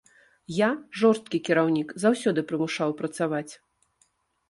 [0.59, 0.69] Я
[1.01, 3.49] жорсткі кіраўнік, заўсёды прымушаў працаваць.